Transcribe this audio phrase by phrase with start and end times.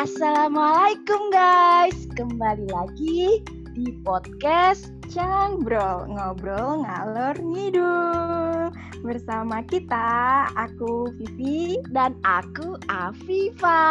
[0.00, 3.44] Assalamualaikum guys, kembali lagi
[3.76, 4.88] di podcast
[5.60, 8.72] Bro ngobrol ngalor ngidul
[9.04, 13.84] bersama kita, aku Vivi dan aku Afifa.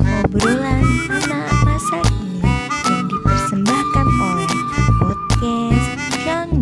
[0.00, 0.80] Obrolan
[1.12, 2.40] anak masa ini
[2.88, 4.52] yang dipersembahkan oleh
[4.96, 5.88] podcast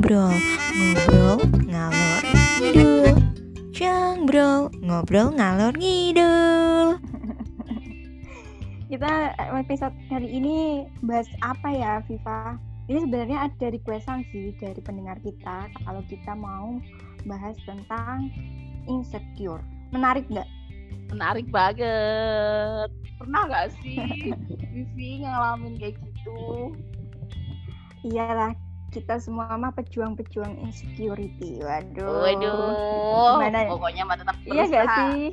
[0.03, 0.35] Bro
[0.75, 2.23] ngobrol ngalor
[2.59, 3.15] ngidul.
[4.29, 7.08] Bro ngobrol ngalor ngidul.
[8.89, 10.57] Kita episode kali ini
[11.05, 12.57] bahas apa ya, Viva?
[12.89, 16.81] Ini sebenarnya ada requestan sih dari pendengar kita kalau kita mau
[17.29, 18.33] bahas tentang
[18.89, 19.61] insecure.
[19.93, 20.49] Menarik nggak?
[21.13, 22.89] Menarik banget.
[23.21, 24.33] Pernah nggak sih
[24.73, 26.73] Vivi ngalamin kayak gitu?
[28.09, 28.57] Iyalah,
[28.89, 31.61] kita semua mah pejuang-pejuang insecurity.
[31.61, 32.25] Waduh.
[32.25, 33.37] Waduh.
[33.37, 33.69] Gimana?
[33.69, 34.69] Pokoknya mah tetap Iya berusaha.
[34.73, 35.25] nggak sih?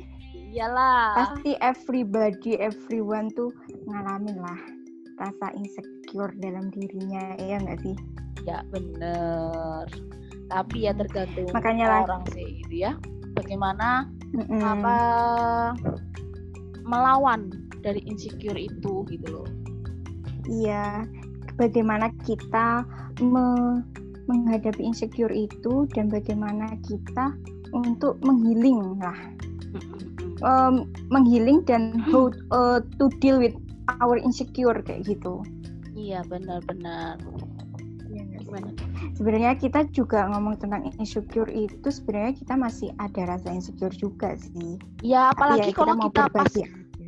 [0.46, 1.14] Iyalah.
[1.16, 3.50] Pasti everybody, everyone tuh
[3.86, 4.60] ngalamin lah
[5.16, 7.96] rasa insecure dalam dirinya, iya nggak sih?
[8.44, 9.88] Ya bener.
[10.46, 12.92] Tapi ya tergantung Makanya lah- orang sih gitu ya.
[13.34, 14.62] Bagaimana Mm-mm.
[14.62, 14.96] apa
[16.86, 17.50] melawan
[17.82, 19.48] dari insecure itu gitu loh.
[20.46, 21.02] Iya,
[21.58, 22.86] bagaimana kita
[23.18, 23.82] me-
[24.26, 27.34] menghadapi insecure itu dan bagaimana kita
[27.74, 29.18] untuk menghealing lah,
[30.44, 33.56] Em, menghealing dan how uh, to deal with
[34.02, 35.40] our insecure kayak gitu.
[35.96, 37.16] Iya benar-benar.
[38.12, 38.24] Iya?
[38.44, 38.70] Gimana?
[39.16, 44.76] Sebenarnya kita juga ngomong tentang insecure itu sebenarnya kita masih ada rasa insecure juga sih.
[45.00, 46.52] Ya Tapi apalagi ya, kalau mau kita pas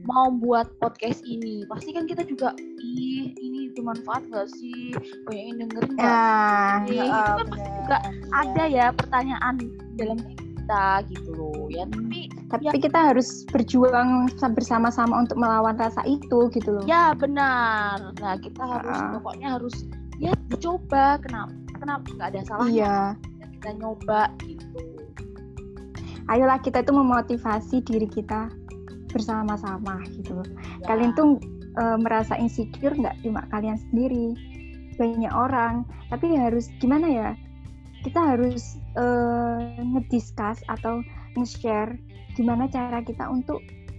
[0.08, 4.96] mau buat podcast ini pasti kan kita juga ih ini bermanfaat gak sih
[5.28, 6.96] banyak yang dengerin sih?
[6.96, 7.76] Itu heeh, kan pasti bener.
[7.84, 7.96] juga
[8.32, 9.54] ada ya pertanyaan
[10.00, 16.48] dalam kita gitu loh ya tapi Tapi kita harus berjuang bersama-sama untuk melawan rasa itu
[16.48, 16.84] gitu loh.
[16.88, 19.20] ya benar nah kita harus Ah.
[19.20, 19.76] pokoknya harus
[20.16, 22.96] ya dicoba kenapa kenapa nggak ada salahnya Iya.
[23.52, 24.80] kita nyoba gitu
[26.28, 28.48] ayolah kita itu memotivasi diri kita
[29.08, 30.48] bersama-sama gitu loh.
[30.84, 31.40] Ya, Kalian tuh
[31.80, 34.36] e, merasa insecure nggak cuma kalian sendiri,
[35.00, 35.88] banyak orang.
[36.12, 37.28] Tapi harus gimana ya?
[38.04, 39.04] Kita harus e,
[39.80, 41.00] ngediscuss atau
[41.40, 41.96] nge-share
[42.38, 43.58] gimana cara kita untuk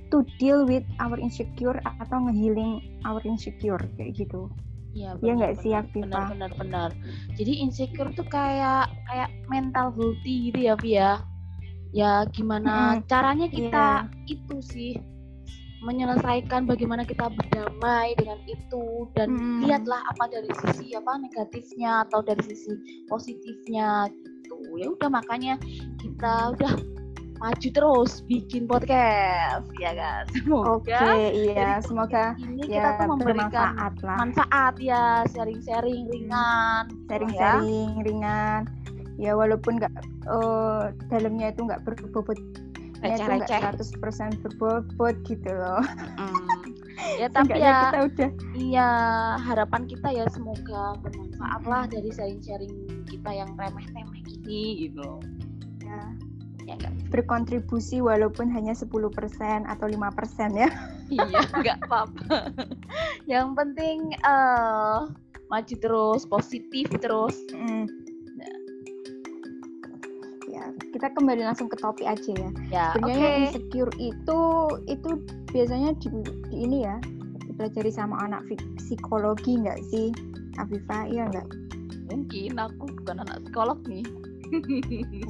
[0.10, 4.48] to deal with our insecure atau ngehealing our insecure kayak gitu.
[4.90, 6.02] Iya Iya nggak sih, Afifa?
[6.02, 6.90] Benar benar benar.
[7.38, 11.12] Jadi insecure tuh kayak kayak mental healthy gitu ya, Via.
[11.92, 13.06] Ya gimana Mm-mm.
[13.06, 14.34] caranya kita Iya.
[14.34, 14.94] itu sih
[15.80, 19.64] menyelesaikan bagaimana kita berdamai dengan itu dan Mm.
[19.64, 22.76] lihatlah apa dari sisi apa negatifnya atau dari sisi
[23.08, 24.58] positifnya gitu.
[24.76, 25.56] Ya udah makanya
[25.98, 26.74] kita udah
[27.40, 30.24] maju terus bikin podcast ya kan.
[30.68, 34.18] Oke, Semoga iya, semoga ini ya kita tuh memberikan bermanfaat lah.
[34.20, 37.08] manfaat ya sharing-sharing ringan gitu ya.
[37.08, 38.62] sharing-sharing ringan
[39.16, 39.92] ya walaupun nggak
[40.28, 42.40] eh, dalamnya itu nggak berbobot
[43.00, 43.60] receh-receh
[44.04, 45.80] 100% berbobot gitu loh
[46.20, 46.44] Mm.
[47.16, 48.30] ya tapi ya kita udah
[48.60, 48.90] iya
[49.40, 52.76] harapan kita ya semoga bermanfaat lah dari sharing-sharing
[53.08, 55.20] kita yang remeh-temeh ini gitu
[55.80, 56.00] ya,
[56.70, 58.86] ya enggak berkontribusi walaupun hanya 10%
[59.66, 60.70] atau 5% ya.
[61.10, 62.54] Iya enggak apa-apa.
[63.26, 65.00] Yang penting eh
[65.50, 67.36] maju terus positif terus.
[67.58, 67.90] Mm.
[70.50, 72.50] ya kita kembali langsung ke topik aja ya.
[72.70, 74.42] Ya sebenarnya insecure itu
[74.86, 75.10] itu
[75.50, 76.10] biasanya di,
[76.54, 76.98] di ini ya
[77.50, 78.46] dipelajari sama anak
[78.78, 80.14] psikologi nggak sih
[80.62, 81.10] Afifah?
[81.10, 81.48] Iya nggak?
[82.10, 84.06] Mungkin aku bukan anak psikolog nih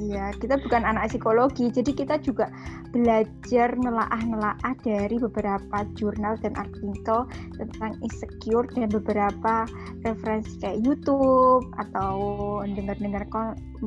[0.00, 2.48] Iya, kita bukan anak psikologi, jadi kita juga
[2.90, 9.68] belajar nelaah-nelaah dari beberapa jurnal dan artikel tentang insecure dan beberapa
[10.02, 12.16] referensi kayak YouTube atau
[12.64, 13.28] dengar-dengar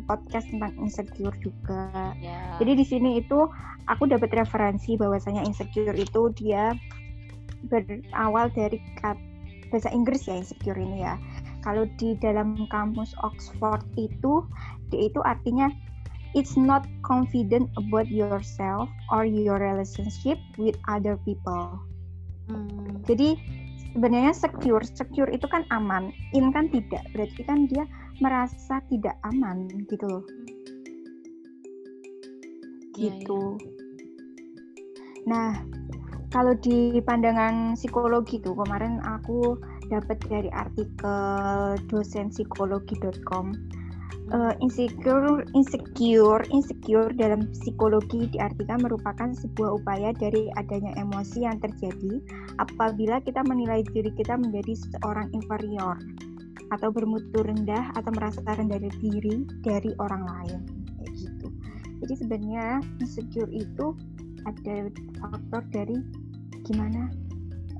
[0.08, 2.14] podcast tentang insecure juga.
[2.22, 3.50] ya Jadi di sini itu
[3.90, 6.72] aku dapat referensi bahwasanya insecure itu dia
[7.68, 9.20] berawal dari kat-
[9.74, 11.18] bahasa Inggris ya insecure ini ya.
[11.64, 14.44] Kalau di dalam kamus Oxford itu
[14.97, 15.69] itu artinya
[16.34, 21.78] it's not confident about yourself or your relationship with other people.
[22.49, 23.37] Hmm, Jadi
[23.93, 27.05] sebenarnya secure, secure itu kan aman, in kan tidak.
[27.13, 27.85] Berarti kan dia
[28.19, 30.25] merasa tidak aman gitu loh.
[32.97, 33.57] Iya, gitu.
[35.25, 35.61] Nah,
[36.34, 39.57] kalau di pandangan psikologi tuh kemarin aku
[39.90, 43.53] dapat dari artikel dosenpsikologi.com
[44.31, 52.23] Uh, insecure, insecure, insecure dalam psikologi diartikan merupakan sebuah upaya dari adanya emosi yang terjadi
[52.55, 55.99] apabila kita menilai diri kita menjadi seorang inferior
[56.72, 60.59] atau bermutu rendah atau merasa rendah diri dari orang lain
[61.03, 61.47] kayak gitu.
[61.99, 63.91] Jadi sebenarnya insecure itu
[64.47, 64.87] ada
[65.19, 65.99] faktor dari
[66.64, 67.11] gimana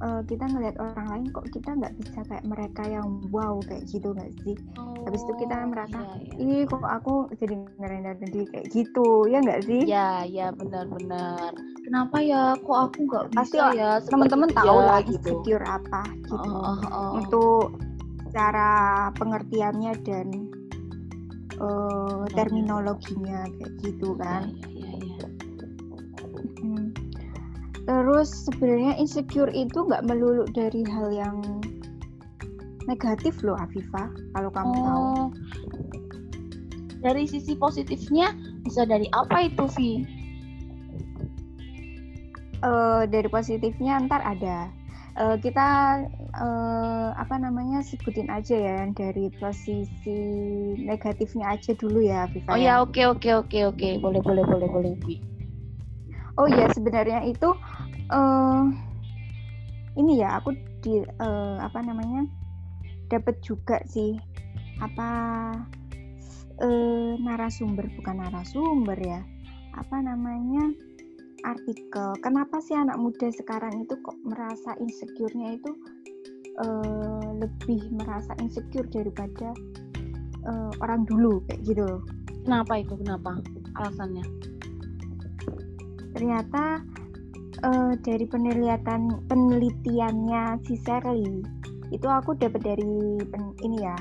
[0.04, 4.12] uh, kita ngelihat orang lain kok kita nggak bisa kayak mereka yang wow kayak gitu
[4.12, 6.60] nggak sih oh, habis itu kita merasa iya, iya.
[6.60, 11.56] ih kok aku jadi ngerendah diri kayak gitu ya nggak sih ya ya benar-benar
[11.88, 15.16] kenapa ya kok aku nggak pasti bisa ya teman-teman tahu lah gitu.
[15.16, 17.12] insecure apa gitu oh, oh, oh.
[17.24, 17.66] untuk
[18.34, 20.28] cara pengertiannya dan
[21.62, 24.73] uh, terminologinya kayak gitu kan ya, ya, ya, ya.
[27.84, 31.38] Terus sebenarnya insecure itu nggak melulu dari hal yang
[32.88, 34.84] negatif loh Afifah, kalau kamu oh.
[34.84, 35.08] tahu.
[37.04, 38.32] Dari sisi positifnya
[38.64, 39.92] bisa dari apa itu Vi?
[42.64, 44.72] Uh, dari positifnya ntar ada.
[45.20, 46.00] Uh, kita
[46.40, 50.20] uh, apa namanya sebutin aja ya dari posisi
[50.80, 52.56] negatifnya aja dulu ya Viva.
[52.56, 55.34] Oh ya oke okay, oke okay, oke okay, oke boleh boleh boleh boleh Vi
[56.38, 57.54] oh iya sebenarnya itu
[58.14, 58.70] uh,
[59.98, 60.54] ini ya aku
[60.86, 62.30] di uh, apa namanya
[63.10, 64.18] dapat juga sih
[64.82, 65.10] apa
[66.62, 69.22] uh, narasumber bukan narasumber ya
[69.74, 70.70] apa namanya
[71.44, 75.72] artikel kenapa sih anak muda sekarang itu kok merasa insecure-nya itu
[76.62, 79.52] uh, lebih merasa insecure daripada
[80.48, 82.00] uh, orang dulu kayak gitu
[82.44, 82.94] Kenapa itu?
[83.00, 83.40] Kenapa?
[83.80, 84.26] Alasannya?
[86.14, 86.78] ternyata
[87.62, 91.46] uh, dari penelitian penelitiannya si Shirley
[91.94, 93.98] itu aku dapat dari pen, ini ya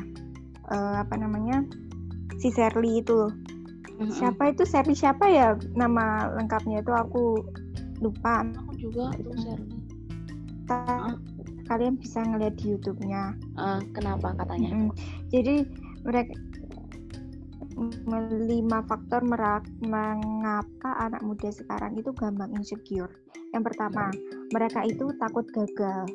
[0.72, 1.66] uh, apa namanya
[2.40, 3.28] si Shirley itu.
[3.92, 4.14] Mm-hmm.
[4.16, 4.64] siapa itu?
[4.64, 5.54] Shirley siapa ya?
[5.76, 7.44] Nama lengkapnya itu aku
[8.00, 8.42] lupa.
[8.42, 9.82] Aku juga tuh Shirley
[10.72, 11.14] uh.
[11.68, 13.36] kalian bisa ngeliat di YouTube-nya.
[13.60, 14.72] Uh, kenapa katanya?
[14.72, 14.92] Mm-hmm.
[15.28, 15.54] jadi
[16.02, 16.34] mereka
[18.46, 23.10] lima faktor merak, mengapa anak muda sekarang itu gampang insecure.
[23.52, 24.08] Yang pertama,
[24.52, 26.08] mereka itu takut gagal.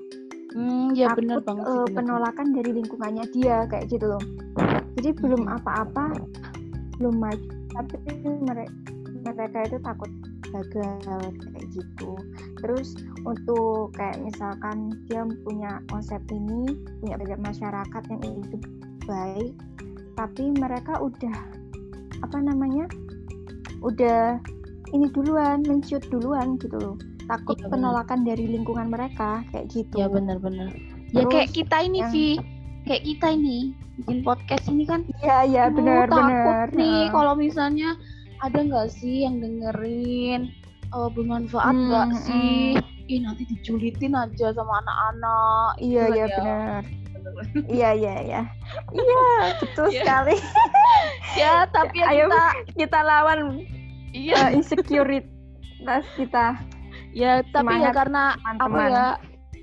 [0.58, 4.24] Hmm, ya takut benar banget uh, penolakan dari lingkungannya dia kayak gitu loh.
[4.98, 5.20] Jadi hmm.
[5.22, 6.18] belum apa-apa,
[6.98, 7.96] belum maju, tapi
[8.42, 8.74] mereka
[9.28, 10.12] mereka itu takut
[10.50, 12.12] gagal kayak gitu.
[12.58, 12.98] Terus
[13.28, 16.74] untuk kayak misalkan dia punya konsep ini,
[17.04, 18.58] punya banyak masyarakat yang itu
[19.06, 19.54] baik,
[20.18, 21.38] tapi mereka udah
[22.26, 22.90] apa namanya
[23.86, 24.42] udah
[24.90, 29.96] ini duluan menciut duluan gitu loh takut ya, penolakan dari lingkungan mereka kayak gitu.
[30.00, 30.72] Ya benar-benar.
[31.12, 32.12] Ya kayak kita ini yang...
[32.12, 32.28] Vi
[32.88, 35.04] kayak kita ini bikin podcast ini kan.
[35.20, 36.72] Iya iya benar benar.
[36.72, 38.00] nih kalau misalnya
[38.40, 40.54] ada nggak sih yang dengerin
[40.96, 42.78] uh, bermanfaat nggak hmm, sih?
[42.78, 43.12] hmm.
[43.12, 46.38] ih nanti dijulitin aja sama anak-anak iya gitu kan iya ya.
[46.38, 46.84] benar.
[47.68, 48.42] Iya iya iya.
[48.96, 49.28] Iya
[49.60, 50.00] betul yeah.
[50.04, 50.36] sekali.
[51.38, 52.46] Ya tapi ya ayo kita
[52.82, 53.62] kita lawan
[54.16, 54.48] iya.
[54.48, 55.30] uh, insecurity
[56.18, 56.58] kita
[57.18, 58.78] ya tapi ya karena teman -teman.
[58.78, 59.08] apa ya?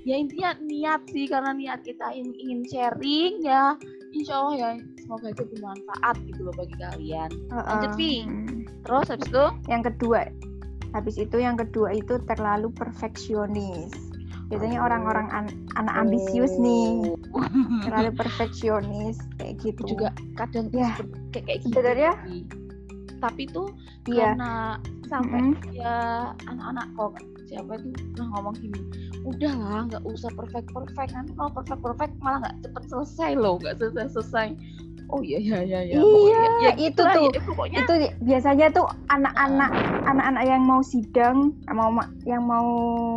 [0.05, 3.73] ya intinya niat sih karena niat kita ingin, ingin sharing ya
[4.11, 4.69] insya Allah ya
[5.01, 7.31] semoga itu bermanfaat gitu loh bagi kalian.
[7.51, 8.13] Lanjut Vi
[8.85, 9.45] terus habis itu?
[9.71, 10.19] Yang kedua
[10.95, 13.91] habis itu yang kedua itu terlalu perfeksionis.
[14.45, 17.17] Biasanya orang-orang an anak ambisius nih.
[17.33, 17.41] Oh.
[17.89, 19.97] terlalu perfeksionis kayak gitu.
[19.97, 20.93] Juga kadang ya.
[21.33, 22.13] kayak kayak gitu sebenarnya?
[23.19, 23.71] tapi tuh
[24.05, 24.35] ya.
[24.35, 25.73] karena sampai mm -hmm.
[25.73, 25.95] ya
[26.45, 27.13] anak-anak kok
[27.45, 28.79] siapa itu pernah ngomong gini
[29.25, 31.11] udah lah nggak usah perfect perfect.
[31.13, 34.47] Kan kalau perfect perfect malah nggak cepet selesai loh nggak selesai selesai.
[35.13, 35.97] Oh iya iya iya iya.
[36.01, 37.29] Iya ya, itu tuh.
[37.29, 37.77] ya, pokoknya.
[37.85, 37.93] itu
[38.25, 39.69] biasanya tuh anak-anak
[40.09, 41.93] anak-anak yang mau sidang mau
[42.25, 42.65] yang mau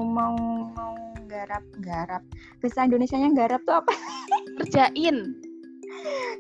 [0.05, 0.37] mau
[0.77, 0.93] mau
[1.29, 2.23] garap garap.
[2.61, 3.93] Bahasa Indonesia nya garap tuh apa?
[4.65, 5.37] Kerjain.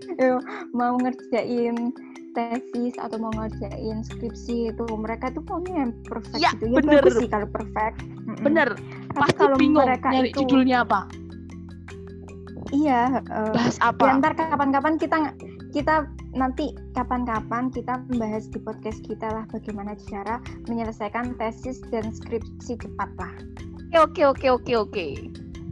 [0.78, 1.92] Mau ngerjain
[2.38, 6.70] tesis atau mau ngerjain skripsi itu mereka tuh pokoknya yang perfect ya, gitu.
[6.70, 7.02] Ya bener.
[7.02, 7.96] bagus sih kalau perfect.
[8.46, 8.68] Bener.
[9.10, 11.00] Tapi pasti kalau bingung mereka nyari itu, judulnya apa.
[12.70, 13.02] Iya
[13.32, 14.02] uh, bahas apa?
[14.06, 15.16] ya, ntar kapan-kapan kita
[15.72, 15.94] kita
[16.36, 20.38] nanti kapan-kapan kita membahas di podcast kita lah bagaimana cara
[20.70, 23.34] menyelesaikan tesis dan skripsi cepat lah.
[23.96, 25.06] Oke oke oke oke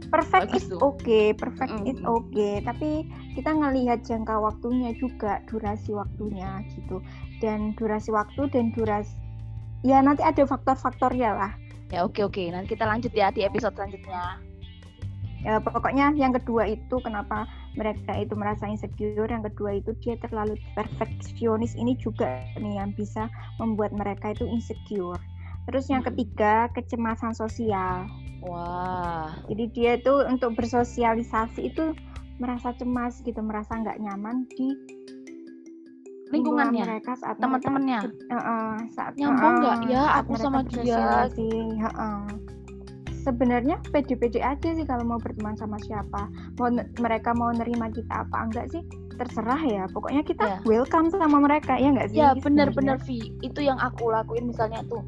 [0.09, 1.89] perfect Bagus is oke okay, perfect mm.
[1.91, 2.63] is oke okay.
[2.63, 7.03] tapi kita ngelihat jangka waktunya juga durasi waktunya gitu.
[7.37, 9.13] Dan durasi waktu dan durasi
[9.85, 11.51] ya nanti ada faktor-faktornya lah.
[11.93, 12.43] Ya oke oke.
[12.49, 14.41] Nanti kita lanjut ya di episode selanjutnya.
[15.45, 17.45] Ya pokoknya yang kedua itu kenapa
[17.77, 21.77] mereka itu merasa insecure yang kedua itu dia terlalu perfeksionis.
[21.77, 23.29] Ini juga nih yang bisa
[23.61, 25.21] membuat mereka itu insecure.
[25.69, 28.09] Terus yang ketiga kecemasan sosial
[28.45, 29.31] wah.
[29.47, 31.95] Jadi dia itu untuk bersosialisasi itu
[32.37, 34.69] merasa cemas gitu merasa nggak nyaman di
[36.29, 36.83] lingkungannya?
[36.83, 37.99] mereka saat teman-temannya?
[38.29, 39.77] uh, uh, saat nyambung nggak?
[39.79, 41.25] Uh, ya aku sama dia.
[41.31, 42.27] uh, uh.
[43.27, 46.31] sebenarnya pede-pede aja sih kalau mau berteman sama siapa.
[46.59, 48.83] Mau mereka mau nerima kita apa enggak sih?
[49.17, 50.57] Terserah ya pokoknya kita Ya.
[50.63, 52.19] welcome sama mereka ya enggak sih?
[52.21, 53.33] Ya benar-benar Vi.
[53.43, 55.03] Itu yang aku lakuin misalnya tuh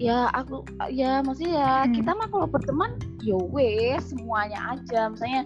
[0.00, 1.92] ya aku ya maksudnya ya Hmm.
[1.96, 2.90] kita mah kalau berteman
[3.24, 5.10] ya wes semuanya aja.
[5.12, 5.42] Misalnya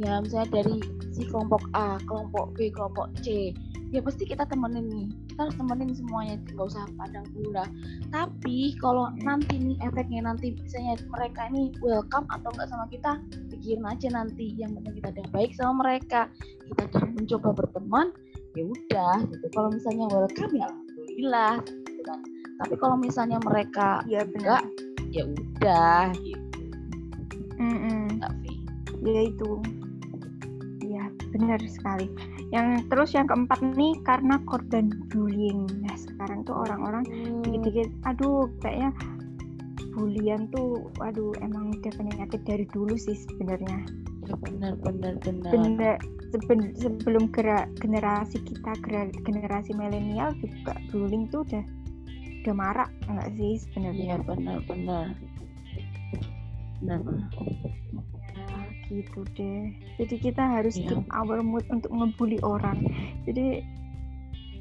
[0.00, 0.76] ya misalnya dari
[1.14, 3.54] si kelompok A kelompok B kelompok C
[3.94, 5.08] ya pasti kita temenin nih.
[5.30, 7.68] Kita harus temenin semuanya nggak usah pandang bulu lah
[8.10, 13.18] tapi kalau nanti nih efeknya nanti misalnya mereka ini welcome atau enggak sama kita
[13.50, 16.26] pikirin aja nanti yang penting kita udah baik sama mereka.
[16.66, 18.06] Kita udah mencoba berteman
[18.54, 19.46] ya udah gitu.
[19.54, 24.62] Kalau misalnya welcome ya alhamdulillah gitu kan tapi kalau misalnya mereka ya benar.
[24.62, 24.64] enggak
[25.14, 26.02] ya udah.
[26.18, 26.54] Gitu
[27.58, 28.32] enggak
[29.02, 29.50] Vi ya itu.
[30.84, 32.06] Ya benar sekali.
[32.54, 35.66] Yang terus yang keempat nih karena korban bullying.
[35.82, 37.04] Nah sekarang tuh orang-orang
[37.44, 38.94] dikit-dikit aduh kayaknya
[39.94, 43.84] bulian tuh aduh emang udah penyakit dari dulu sih sebenarnya.
[44.24, 45.50] Ya benar benar benar.
[45.52, 45.96] Bener
[46.32, 51.64] seben- sebelum gera- generasi kita gera- generasi milenial juga bullying tuh udah
[52.44, 54.04] udah marak enggak sih iya sebenarnya?
[54.20, 55.06] Benar benar benar.
[56.84, 57.00] Nah,
[58.86, 59.72] gitu deh.
[59.96, 60.92] Jadi kita harus Iya.
[60.92, 62.84] keep our mood untuk ngebully orang.
[63.24, 63.64] Jadi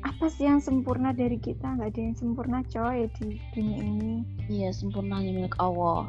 [0.03, 1.75] apa sih yang sempurna dari kita?
[1.75, 4.13] Nggak ada yang sempurna coy di dunia ini.
[4.47, 6.07] Iya sempurnanya milik Allah.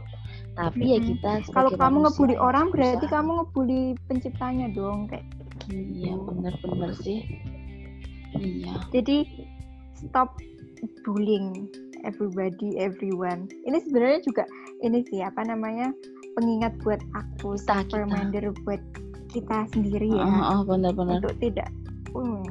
[0.54, 1.08] Tapi ya Mm-mm.
[1.18, 3.14] kita kalau kamu ngebully ya orang harus berarti berusaha.
[3.18, 5.26] kamu ngebully penciptanya dong kayak
[5.70, 7.22] iya benar-benar sih.
[8.34, 8.74] Iya.
[8.90, 9.26] Jadi
[9.94, 10.38] stop
[11.02, 11.68] bullying
[12.04, 14.44] everybody everyone ini sebenarnya juga
[14.80, 15.90] ini sih apa namanya
[16.36, 17.96] pengingat buat aku Kita, kita.
[18.04, 18.82] reminder buat
[19.30, 21.68] kita sendiri ya Ah, ah, benar-benar untuk tidak
[22.12, 22.44] hmm,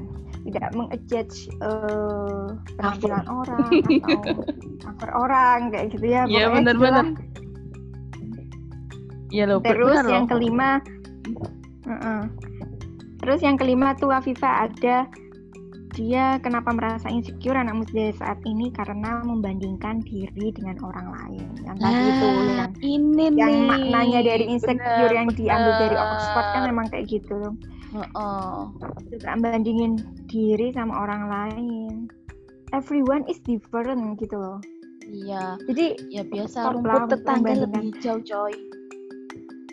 [0.43, 3.69] tidak mengejudge eh, penampilan orang
[4.03, 4.33] atau
[4.83, 7.05] cover orang kayak gitu ya Iya, benar-benar.
[9.29, 10.31] iya loh terus benar yang loh.
[10.37, 10.69] kelima
[11.83, 12.21] Heeh.
[13.19, 15.07] terus yang kelima tuh Afifa ada
[15.93, 18.73] dia kenapa merasa insecure anak muda saat ini?
[18.73, 21.47] Karena membandingkan diri dengan orang lain.
[21.61, 23.69] Yang tadi itu Ah, yang ini yang nih.
[23.69, 25.95] maknanya dari insecure benar, yang diambil dari.
[25.95, 27.39] Oxford kan memang kayak gitu.
[27.93, 28.53] Heeh.
[29.13, 32.09] juga bandingin diri sama orang lain.
[32.73, 34.57] Everyone is different gitu loh.
[35.05, 35.61] Iya.
[35.69, 38.55] Jadi ya biasa rumput tetangga lebih hijau coy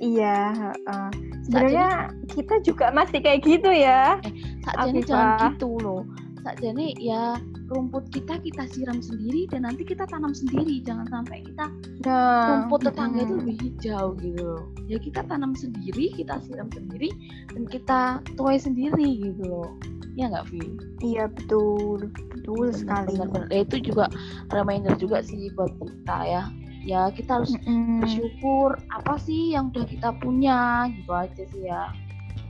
[0.01, 1.09] iya heeh.
[1.47, 1.89] sebenarnya
[2.33, 4.17] kita juga masih kayak gitu ya
[4.65, 5.07] sakjane Afifah.
[5.07, 6.03] jangan gitu loh
[6.41, 7.37] sakjane ya
[7.71, 11.71] rumput kita kita siram sendiri dan nanti kita tanam sendiri jangan sampai kita
[12.03, 13.41] nah rumput tetangga itu mm-mm.
[13.45, 17.13] lebih hijau gitu loh ya kita tanam sendiri kita siram sendiri
[17.55, 18.01] dan kita
[18.35, 19.71] tuai sendiri gitu loh
[20.19, 20.65] ya nggak Vi?
[21.07, 23.47] iya betul betul sekali Benar-benar.
[23.55, 24.05] Ya, itu juga
[24.51, 26.43] reminder juga sih buat kita ya
[26.81, 28.01] ya kita harus Mm-mm.
[28.01, 31.93] bersyukur apa sih yang udah kita punya gitu aja sih ya.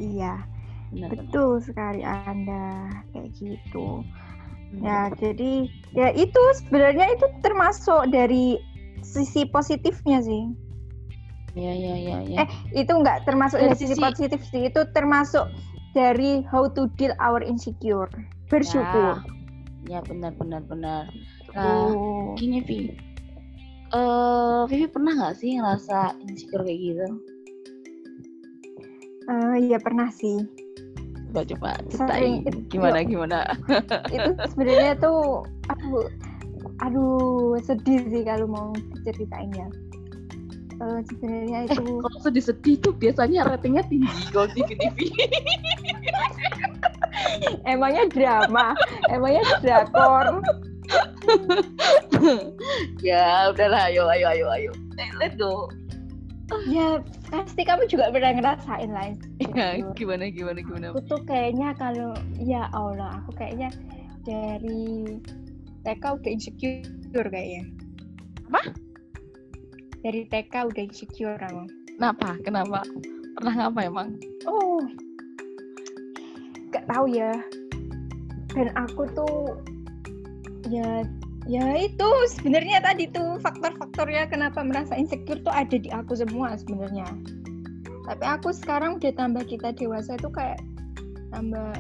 [0.01, 0.35] Iya
[0.91, 4.03] benar betul sekali anda kayak gitu.
[4.71, 4.87] Hmm.
[4.87, 5.67] ya jadi
[5.99, 8.55] ya itu sebenarnya itu termasuk dari
[9.03, 10.55] sisi positifnya sih.
[11.59, 12.47] Ya ya ya ya.
[12.47, 15.51] Eh, itu enggak termasuk Dari dari sisi positif sih itu termasuk
[15.91, 18.07] dari how to deal our insecure
[18.47, 19.19] bersyukur.
[19.91, 21.11] Ya benar benar benar.
[21.51, 22.39] Nah Oh.
[22.39, 23.10] gini Vi
[23.91, 27.07] eh Vivi pernah nggak sih ngerasa insecure kayak gitu?
[29.31, 30.43] Eh, iya pernah sih.
[31.31, 33.39] Coba coba ceritain gimana gimana?
[34.15, 36.07] Itu sebenarnya tuh aduh
[36.83, 39.69] aduh sedih sih kalau mau diceritain ya.
[40.81, 44.97] Eh, sebenarnya eh itu kalau sedih-sedih tuh biasanya ratingnya tinggi kalau TV TV
[47.73, 48.73] emangnya drama?
[49.13, 50.41] Emangnya drakor
[53.09, 54.73] ya udahlah ayo ayo ayo ayo.
[55.01, 55.69] Eh, let's go.
[56.67, 56.99] Ya
[57.31, 59.15] pasti kamu juga pernah ngerasain lah ya
[59.79, 59.95] insecure.
[59.95, 60.87] gimana gimana gimana?
[60.91, 62.11] Aku tuh kayaknya kalau
[62.43, 63.71] ya Allah aku kayaknya
[64.27, 65.19] dari
[65.87, 67.65] TK udah insecure kayaknya.
[68.51, 68.75] Apa?
[70.01, 71.65] dari TK udah insecure aku.
[71.97, 72.29] Kenapa?
[72.41, 72.81] Kenapa?
[73.37, 74.09] Pernah ngapa emang?
[74.49, 74.81] Oh.
[76.73, 77.33] Gak tahu ya.
[78.51, 79.61] Dan aku tuh
[80.73, 81.05] ya
[81.51, 87.11] ya itu sebenarnya tadi tuh faktor-faktornya kenapa merasa insecure tuh ada di aku semua sebenarnya
[88.07, 90.63] tapi aku sekarang udah tambah kita dewasa itu kayak
[91.35, 91.75] tambah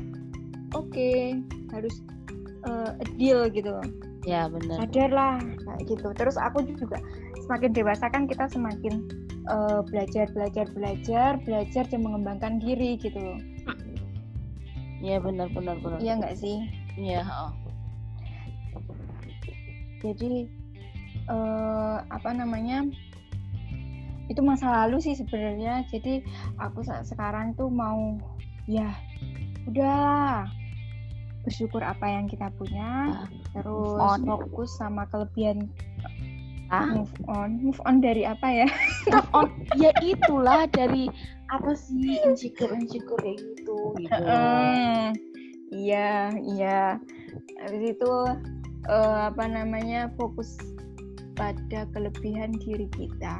[0.74, 1.38] oke okay,
[1.70, 2.02] harus
[2.66, 3.78] uh, deal gitu
[4.26, 6.98] ya benar sadar lah kayak gitu terus aku juga
[7.46, 9.06] semakin dewasa kan kita semakin
[9.46, 13.38] uh, belajar belajar belajar belajar dan mengembangkan diri gitu
[15.00, 15.96] Iya benar benar benar.
[15.96, 16.60] Iya nggak sih?
[17.00, 17.24] Iya.
[17.24, 17.69] Oh.
[20.00, 20.48] Jadi
[21.28, 22.84] uh, apa namanya?
[24.30, 25.86] Itu masa lalu sih sebenarnya.
[25.88, 26.24] Jadi
[26.60, 28.16] aku sekarang tuh mau
[28.70, 28.92] ya
[29.68, 30.46] udah
[31.40, 35.72] bersyukur apa yang kita punya, uh, terus fokus sama kelebihan
[36.70, 36.86] ah?
[36.94, 37.58] move on.
[37.60, 38.68] Move on dari apa ya?
[39.10, 39.48] Move on.
[39.76, 41.10] Ya itulah dari
[41.50, 44.22] apa sih insecure insecure kayak gitu gitu.
[45.70, 46.98] Iya iya.
[47.62, 48.12] Habis itu
[48.90, 50.58] uh, apa namanya fokus
[51.38, 53.38] pada kelebihan diri kita.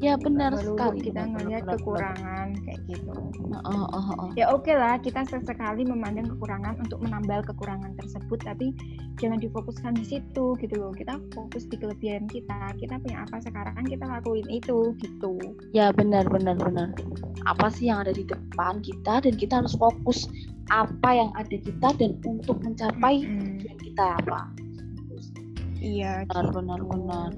[0.00, 0.98] Ya benar sekali.
[0.98, 2.64] kita ngelihat kekurangan benar.
[2.64, 3.12] kayak gitu.
[3.62, 4.30] Oh, oh, oh.
[4.34, 8.74] ya oke okay lah kita sesekali memandang kekurangan untuk menambal kekurangan tersebut tapi
[9.22, 10.90] jangan difokuskan di situ gitu loh.
[10.96, 12.74] Kita fokus di kelebihan kita.
[12.80, 15.38] Kita punya apa sekarang kita lakuin itu gitu.
[15.76, 16.90] Ya benar benar benar.
[17.46, 20.26] Apa sih yang ada di depan kita dan kita harus fokus
[20.72, 23.60] apa yang ada kita dan untuk mencapai hmm.
[23.82, 24.61] kita apa
[25.82, 26.54] iya benar gitu.
[26.62, 27.30] benar benar.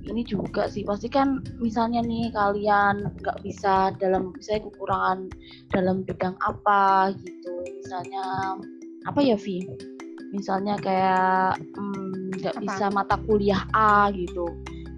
[0.00, 5.18] Ini juga sih pasti kan misalnya nih kalian nggak bisa dalam misalnya kekurangan
[5.72, 7.52] dalam bidang apa gitu.
[7.84, 8.24] Misalnya
[9.08, 9.64] apa ya Vi?
[10.30, 14.48] Misalnya kayak hmm, nggak hmm, bisa mata kuliah A gitu.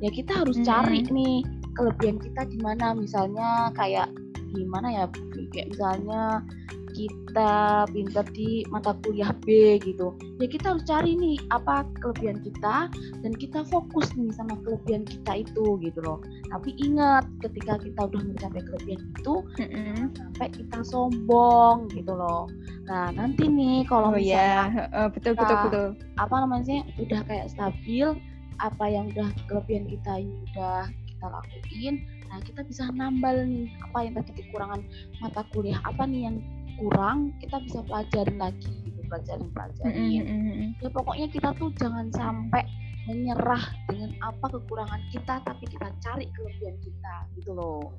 [0.03, 0.67] Ya kita harus hmm.
[0.67, 1.43] cari nih
[1.75, 2.95] kelebihan kita di mana.
[2.95, 4.11] Misalnya kayak
[4.53, 5.05] gimana ya
[5.51, 6.45] kayak misalnya
[6.93, 12.93] kita pintar di mata kuliah B gitu ya kita harus cari nih apa kelebihan kita
[12.93, 16.21] dan kita fokus nih sama kelebihan kita itu gitu loh
[16.53, 20.01] tapi ingat ketika kita udah mencapai kelebihan itu mm-hmm.
[20.13, 22.47] sampai kita sombong gitu loh
[22.85, 24.93] nah nanti nih kalau oh, misalnya yeah.
[24.93, 25.89] uh, betul betul betul
[26.21, 28.13] apa namanya udah kayak stabil
[28.61, 31.95] apa yang udah kelebihan kita ini udah kita lakuin
[32.33, 34.81] nah kita bisa nambal nih apa yang tadi kekurangan
[35.21, 36.37] mata kuliah apa nih yang
[36.83, 40.69] kurang kita bisa pelajarin lagi gitu pelajarin pelajarin mm -hmm.
[40.83, 42.67] ya pokoknya kita tuh jangan sampai
[43.07, 47.91] menyerah dengan apa kekurangan kita tapi kita cari kelebihan kita gitu loh.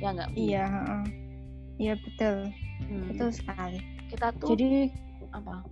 [0.00, 0.66] Ya nggak iya
[1.80, 2.52] iya betul.
[2.84, 3.08] Hmm.
[3.12, 3.80] betul sekali.
[4.12, 4.92] Kita tuh jadi
[5.32, 5.64] apa?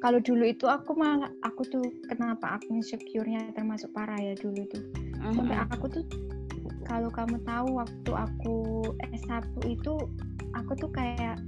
[0.00, 4.84] kalau dulu itu aku malah aku tuh kenapa aku insecure-nya termasuk parah ya dulu tuh.
[5.20, 5.32] Uh -huh.
[5.36, 6.04] sampai aku tuh
[6.88, 8.56] kalau kamu tahu waktu aku
[9.14, 9.94] S1 itu
[10.56, 11.38] aku tuh kayak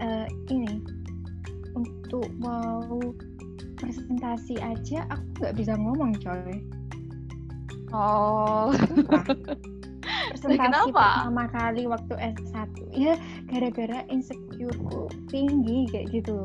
[0.00, 0.80] uh, ini
[1.74, 3.00] untuk mau
[3.78, 6.54] presentasi aja aku nggak bisa ngomong coy.
[7.94, 8.70] Oh.
[10.04, 10.90] Presentasi Kenapa?
[10.92, 13.14] pertama kali waktu S1 ya
[13.48, 16.44] gara-gara insecureku tinggi kayak gitu.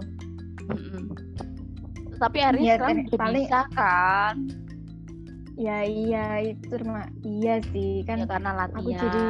[0.69, 1.17] Mm-hmm.
[2.21, 4.35] tapi hari ya, sekarang udah paling, bisa kan?
[5.57, 9.23] Ya iya itu mah iya sih kan ya, karena latihan aku jadi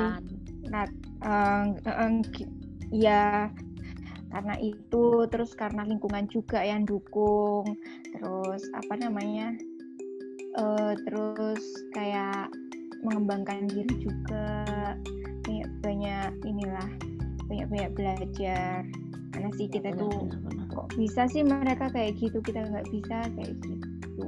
[0.67, 0.91] lat,
[1.23, 2.11] uh, uh,
[2.89, 3.49] ya
[4.29, 7.65] karena itu terus karena lingkungan juga yang dukung
[8.13, 9.57] terus apa namanya
[10.57, 11.63] uh, terus
[11.97, 12.49] kayak
[13.01, 14.63] mengembangkan diri juga
[15.49, 16.89] banyak banyak inilah
[17.49, 18.85] banyak banyak belajar.
[19.33, 20.67] Karena sih kita benar, tuh benar, benar.
[20.69, 24.27] kok bisa sih mereka kayak gitu kita nggak bisa kayak gitu.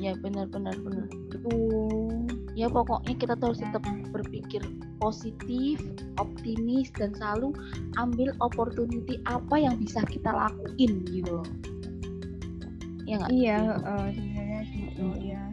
[0.00, 1.06] Iya benar benar benar.
[1.32, 2.24] Tuh
[2.56, 3.82] ya pokoknya kita terus tetap
[4.14, 4.62] berpikir
[5.04, 5.76] positif,
[6.16, 7.52] optimis dan selalu
[8.00, 11.44] ambil opportunity apa yang bisa kita lakuin gitu
[13.04, 13.30] Ya nggak?
[13.36, 15.20] Iya, uh, sebenarnya gitu hmm.
[15.28, 15.44] ya.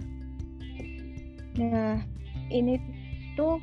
[1.60, 1.94] Nah,
[2.48, 2.80] ini
[3.36, 3.60] tuh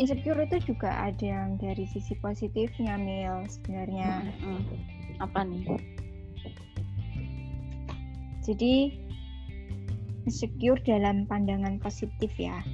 [0.00, 4.24] insecure itu juga ada yang dari sisi positifnya Mil sebenarnya.
[4.40, 5.20] Hmm, hmm.
[5.20, 5.68] Apa nih?
[8.40, 8.96] Jadi
[10.24, 12.64] insecure dalam pandangan positif ya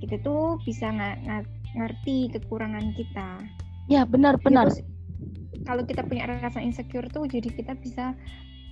[0.00, 1.16] kita tuh bisa nggak
[1.76, 3.28] ngerti kekurangan kita
[3.86, 4.82] ya benar-benar ya,
[5.66, 8.16] kalau kita punya rasa insecure tuh jadi kita bisa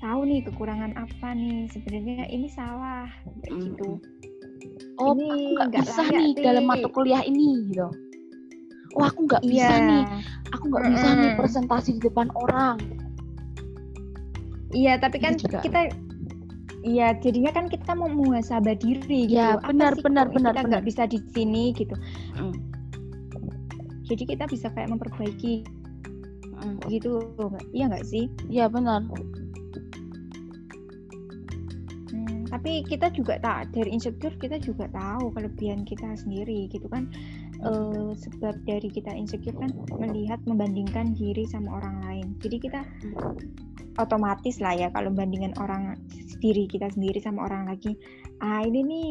[0.02, 3.08] tahu nih kekurangan apa nih sebenarnya ini salah
[3.44, 3.62] kayak mm.
[3.72, 3.90] gitu
[5.00, 6.42] oh ini aku nggak bisa nih sih.
[6.44, 7.88] dalam mata kuliah ini gitu
[8.94, 9.88] oh aku nggak bisa yeah.
[9.88, 10.04] nih
[10.52, 12.76] aku nggak mm bisa nih presentasi di depan orang
[14.74, 15.92] iya tapi kan kita
[16.84, 19.40] Iya, jadinya kan kita mau muhasabah diri gitu.
[19.40, 21.96] Ya, benar, benar, benar, kita nggak bisa di sini gitu.
[22.36, 22.52] Mm.
[24.04, 25.64] Jadi kita bisa kayak memperbaiki
[26.60, 26.78] mm.
[26.92, 27.24] gitu,
[27.72, 28.28] iya nggak sih?
[28.48, 29.04] Iya benar.
[32.12, 37.08] Hmm, tapi kita juga tak dari insecure kita juga tahu kelebihan kita sendiri gitu kan.
[37.64, 42.80] uh, sebab dari kita insecure kan melihat membandingkan diri sama orang lain jadi kita
[43.98, 45.94] otomatis lah ya kalau bandingkan orang
[46.42, 47.94] diri kita sendiri sama orang lagi
[48.42, 49.10] ah ini nih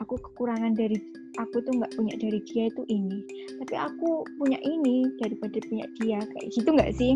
[0.00, 0.96] aku kekurangan dari
[1.36, 3.20] aku tuh nggak punya dari dia itu ini.
[3.62, 7.12] Tapi aku punya ini daripada punya dia kayak gitu nggak sih?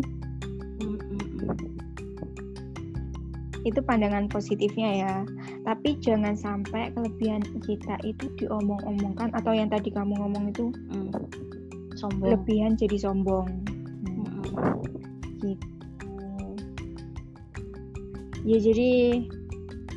[3.65, 5.15] Itu pandangan positifnya ya.
[5.65, 11.09] Tapi jangan sampai kelebihan kita itu diomong-omongkan atau yang tadi kamu ngomong itu mm.
[11.97, 12.29] sombong.
[12.29, 13.49] kelebihan jadi sombong.
[14.05, 14.45] Hmm.
[15.41, 15.67] gitu.
[18.45, 19.25] Ya jadi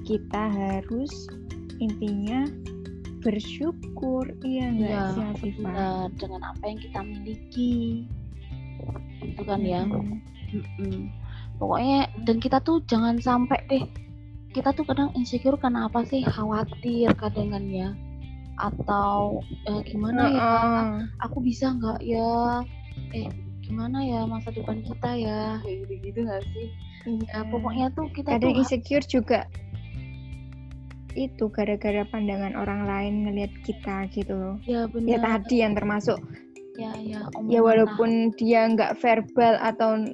[0.08, 1.12] kita harus
[1.84, 2.48] intinya
[3.20, 4.24] bersyukur.
[4.42, 7.76] Iya enggak ya, sih Afifah dengan apa yang kita miliki.
[9.22, 9.82] Itu kan ya.
[9.84, 10.22] Mm
[10.78, 11.28] -hmm
[11.58, 13.84] pokoknya dan kita tuh jangan sampai deh
[14.54, 16.24] kita tuh kadang insecure karena apa sih?
[16.24, 17.92] Khawatir kadang kan ya.
[18.56, 20.34] Atau eh, gimana uh -uh.
[20.34, 20.50] ya
[21.20, 22.64] aku bisa nggak ya?
[23.12, 23.28] Eh
[23.60, 25.60] gimana ya masa depan kita ya?
[25.62, 26.68] Kayak gitu gitu nggak sih?
[27.28, 29.44] Ya pokoknya tuh kita kadang tuh insecure juga
[31.16, 34.56] itu gara-gara pandangan orang lain ngelihat kita gitu loh.
[34.68, 35.08] Ya benar.
[35.08, 36.18] ya tadi yang termasuk.
[36.78, 40.06] Ya ya ya walaupun dia nggak verbal atau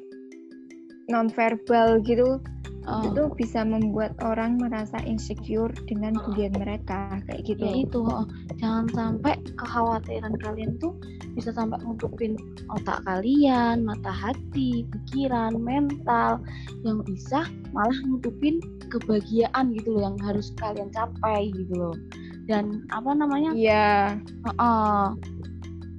[1.09, 2.41] nonverbal gitu
[2.89, 3.05] oh.
[3.09, 6.33] itu bisa membuat orang merasa insecure dengan oh.
[6.35, 7.65] mereka kayak gitu.
[7.65, 8.27] Ya itu, oh.
[8.61, 10.97] jangan sampai kekhawatiran kalian tuh
[11.35, 12.39] bisa sampai nutupin
[12.71, 16.39] otak kalian, mata hati, pikiran, mental
[16.87, 21.97] yang bisa malah nutupin kebahagiaan gitu loh yang harus kalian capai gitu loh.
[22.45, 23.51] Dan apa namanya?
[23.57, 24.21] Iya.
[24.21, 24.47] Yeah.
[24.47, 25.05] Uh -uh.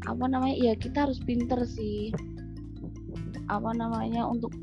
[0.05, 0.55] Apa namanya?
[0.55, 2.13] Ya kita harus pinter sih.
[3.49, 4.53] Apa namanya untuk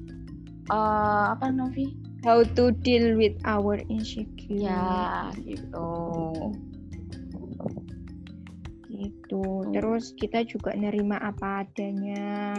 [0.71, 2.02] uh, apa Novi?
[2.23, 4.63] How to deal with our insecure.
[4.63, 5.91] Ya, gitu.
[8.87, 9.45] Gitu.
[9.75, 12.55] Terus kita juga nerima apa adanya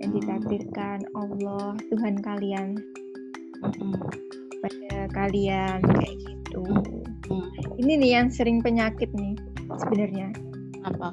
[0.00, 0.18] yang hmm.
[0.18, 2.80] ditakdirkan Allah Tuhan kalian
[3.60, 4.00] hmm.
[4.64, 6.64] pada kalian kayak gitu.
[7.28, 7.46] Hmm.
[7.76, 9.36] Ini nih yang sering penyakit nih
[9.76, 10.32] sebenarnya.
[10.88, 11.12] Apa?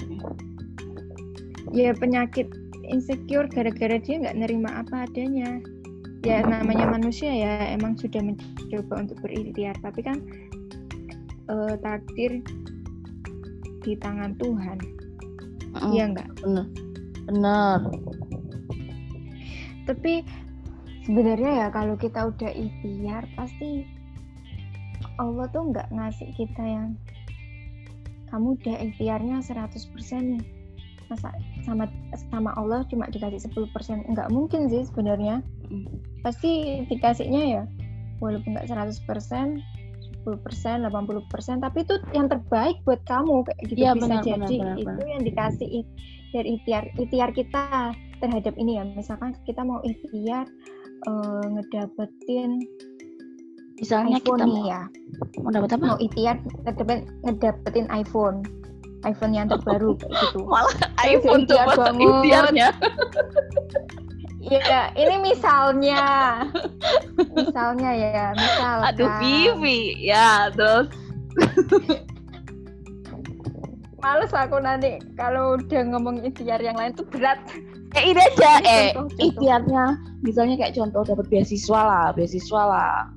[1.75, 2.49] Ya penyakit
[2.89, 5.61] insecure gara-gara dia nggak nerima apa adanya
[6.19, 9.75] ya namanya manusia ya emang sudah mencoba untuk berikhtiar.
[9.79, 10.17] Tapi kan
[11.47, 12.43] uh, takdir
[13.83, 14.77] di tangan Tuhan.
[15.75, 16.67] Mm, iya enggak benar.
[17.29, 17.79] Benar.
[19.87, 20.13] Tapi
[21.07, 23.87] sebenarnya ya kalau kita udah ikhtiar pasti
[25.17, 26.87] Allah tuh nggak ngasih kita yang
[28.29, 30.43] kamu udah ikhtiarnya 100% nih.
[31.09, 31.33] Masa
[31.65, 31.89] sama
[32.29, 35.41] sama Allah cuma dikasih 10% enggak mungkin sih sebenarnya
[36.21, 37.63] pasti dikasihnya ya
[38.19, 38.99] walaupun nggak 100%
[40.27, 43.79] 10% 80% tapi itu yang terbaik buat kamu kayak gitu.
[43.79, 45.69] Ya, bisa benar, jadi benar, benar, itu yang dikasih
[46.29, 48.83] dari ikhtiar ikhtiar kita terhadap ini ya.
[48.83, 50.45] Misalkan kita mau ikhtiar
[51.07, 52.61] uh, ngedapetin
[53.79, 54.81] misalnya iPhone kita mau, ya.
[55.39, 55.83] mau dapat apa?
[55.95, 56.35] Mau ikhtiar
[56.67, 58.43] ngedapetin, ngedapetin iPhone
[59.07, 60.39] iPhone yang terbaru kayak gitu.
[60.51, 60.75] Malah
[61.07, 61.55] iPhone tuh
[61.95, 62.75] ikhtiarnya
[64.49, 66.05] Iya, ini misalnya.
[67.37, 68.77] misalnya ya, misal.
[68.89, 69.93] Aduh, Vivi.
[70.01, 70.89] Ya, terus.
[73.99, 77.37] Males aku nanti kalau udah ngomong ikhtiar yang lain tuh berat.
[77.97, 83.11] Eh, ini aja, eh, ikhtiarnya misalnya kayak contoh dapat beasiswa lah, beasiswa lah.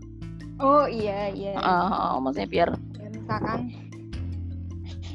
[0.58, 1.54] Oh iya, iya.
[1.60, 2.68] Uh, uh, maksudnya biar.
[2.98, 3.60] Ya, misalkan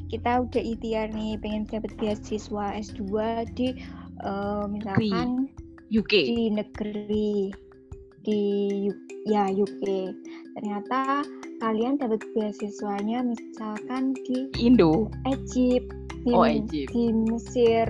[0.08, 3.04] kita udah ikhtiar nih pengen dapat beasiswa S2
[3.54, 3.76] di
[4.24, 5.52] uh, misalkan
[5.88, 7.52] UK di negeri
[8.28, 8.42] di
[9.24, 10.12] ya UK
[10.60, 11.24] ternyata
[11.64, 15.88] kalian dapat beasiswanya misalkan di Indo Egypt
[16.28, 16.92] di, oh, Egypt.
[16.92, 17.88] di Mesir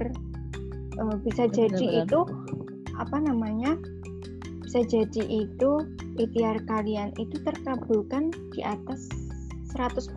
[1.02, 2.06] uh, bisa benar, jadi benar.
[2.06, 2.20] itu
[2.98, 3.72] apa namanya
[4.62, 5.72] bisa jadi itu
[6.22, 9.10] ikhtiar kalian itu terkabulkan di atas
[9.78, 10.10] 100%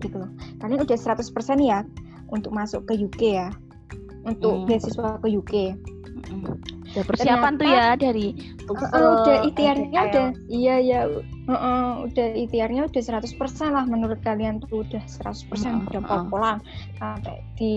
[0.00, 0.30] gitu loh.
[0.64, 1.20] Kalian udah 100%
[1.60, 1.84] ya
[2.32, 3.52] untuk masuk ke UK ya.
[4.24, 4.66] Untuk hmm.
[4.66, 5.54] beasiswa ke UK.
[6.32, 6.56] Hmm
[6.92, 8.26] udah persiapan Ternyata, tuh ya dari
[8.68, 13.32] TOEFL, uh, udah ikhtiarnya udah iya ya uh, uh, udah ikhtiarnya udah 100%
[13.72, 16.58] lah menurut kalian tuh udah 100% uh, udah pol-polan.
[17.00, 17.74] Sampai di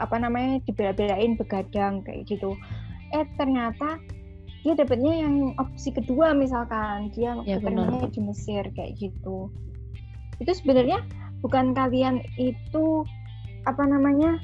[0.00, 2.56] apa namanya dibela-belain begadang kayak gitu.
[3.12, 4.00] Eh ternyata
[4.64, 7.12] dia dapetnya yang opsi kedua misalkan.
[7.12, 9.52] Dia ya, ketemunya di Mesir kayak gitu.
[10.40, 11.04] Itu sebenarnya
[11.44, 13.04] bukan kalian itu
[13.68, 14.40] apa namanya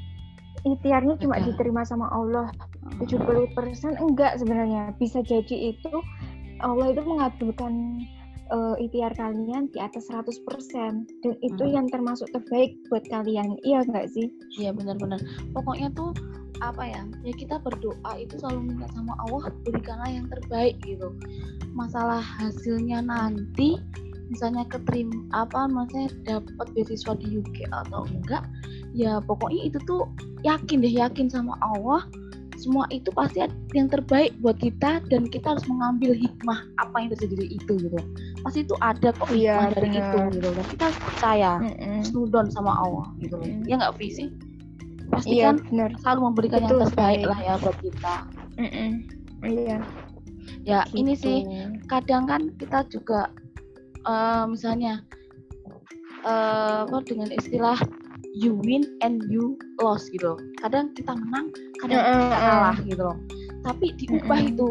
[0.65, 2.49] ikhtiarnya cuma diterima sama Allah
[2.97, 3.53] 70%
[3.97, 5.93] enggak sebenarnya bisa jadi itu
[6.65, 8.01] Allah itu mengabulkan
[8.49, 10.41] uh, ITR kalian di atas 100%
[11.21, 11.73] dan itu Hmm.
[11.73, 13.59] yang termasuk terbaik buat kalian.
[13.61, 14.31] Iya nggak sih?
[14.57, 15.21] Iya benar-benar.
[15.53, 16.15] Pokoknya tuh
[16.63, 17.01] apa ya?
[17.21, 21.13] Ya kita berdoa itu selalu minta sama Allah berikanlah yang terbaik gitu.
[21.77, 23.77] Masalah hasilnya nanti
[24.27, 28.43] misalnya keterima apa maksudnya dapat beasiswa di UK atau enggak
[28.97, 30.09] ya pokoknya itu tuh
[30.41, 32.01] yakin deh yakin sama Allah
[32.57, 33.45] semua itu pasti
[33.77, 37.99] yang terbaik buat kita dan kita harus mengambil hikmah apa yang terjadi itu gitu
[38.41, 40.01] pasti itu ada kok Iya, hikmah dari benar.
[40.01, 42.01] itu gitu dan kita harus percaya Mm-mm.
[42.01, 43.61] snudon sama Allah gitu loh Mm.
[43.69, 44.25] ya nggak visi
[45.07, 45.89] pasti Iya kan benar.
[46.01, 47.29] selalu memberikan yang Betul terbaik sekali.
[47.29, 48.15] lah ya buat kita
[48.57, 48.89] Mm-mm.
[49.45, 49.77] Iya.
[50.65, 51.21] ya ini gitu.
[51.23, 51.37] sih
[51.85, 53.29] kadang kan kita juga
[54.01, 55.05] eh, misalnya
[56.25, 57.77] eh, apa dengan istilah
[58.37, 60.39] you win and you lost gitu loh.
[60.61, 61.49] kadang kita menang
[61.81, 63.17] kadang Mm-mm, kita kalah gitu loh
[63.65, 64.51] tapi diubah Mm-mm.
[64.53, 64.67] itu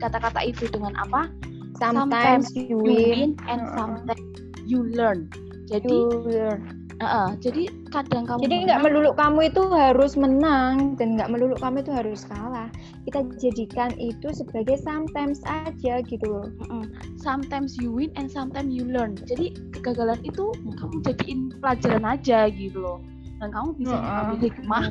[0.00, 1.32] kata-kata itu dengan apa
[1.80, 4.20] Sometimes you you win, win and sometimes
[4.68, 5.32] you learn
[5.64, 6.60] jadi you learn.
[7.00, 11.80] Eh, jadi kadang kamu Jadi nggak melulu kamu itu harus menang dan nggak melulu kamu
[11.80, 12.68] itu harus kalah.
[13.08, 16.46] Kita jadikan itu sebagai sometimes aja gitu loh.
[16.68, 16.84] Mm-mm.
[17.20, 19.16] sometimes you win and sometimes you learn.
[19.28, 22.98] Jadi kegagalan itu kamu jadiin pelajaran aja gitu loh.
[23.40, 24.84] Dan kamu bisa mengambil hikmah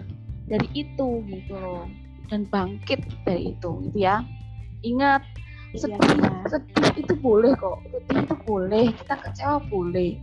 [0.50, 1.86] dari itu gitu loh.
[2.30, 4.26] Dan bangkit dari itu gitu ya.
[4.82, 5.22] Ingat
[5.78, 6.50] sedih, Iya.
[6.50, 7.78] sedih itu boleh kok.
[7.94, 8.90] Sedih itu boleh.
[8.98, 10.18] Kita kecewa boleh.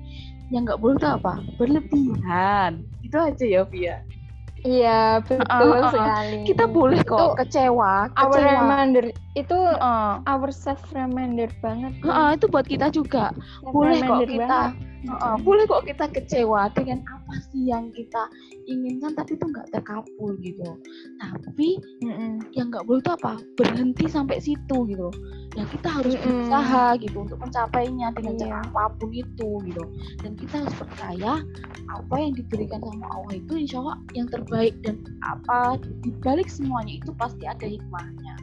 [0.50, 1.34] Yang nggak boleh itu apa?
[1.58, 2.72] Berlebihan.
[3.02, 3.96] Itu aja ya Via.
[4.66, 5.90] Iya betul Heeh, heeh.
[5.94, 6.38] sekali.
[6.48, 8.10] Kita boleh kok Itu kecewa.
[8.18, 8.50] our Kecewa.
[8.50, 9.04] reminder
[9.38, 10.10] itu Heeh.
[10.26, 11.92] our self reminder banget.
[12.02, 13.30] Heeh, itu buat kita juga.
[13.62, 14.72] Self boleh kok kita banget.
[15.06, 18.26] Heeh, boleh kok kita kecewa dengan apa sih yang kita
[18.66, 20.74] inginkan tapi itu nggak terkabul gitu
[21.22, 22.42] tapi Mm-mm.
[22.52, 25.08] yang nggak boleh itu apa berhenti sampai situ gitu
[25.54, 26.26] ya kita harus Mm-mm.
[26.26, 28.40] berusaha gitu untuk mencapainya dengan Iya.
[28.42, 29.84] cara apa pun itu gitu
[30.20, 31.32] dan kita harus percaya
[31.86, 37.14] apa yang diberikan sama Allah itu insya Allah yang terbaik dan apa dibalik semuanya itu
[37.14, 38.34] pasti ada hikmahnya